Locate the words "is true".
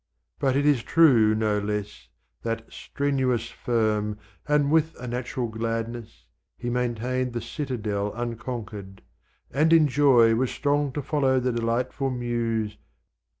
0.65-1.35